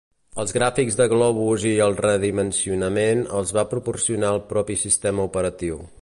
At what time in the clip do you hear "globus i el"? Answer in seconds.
1.11-1.93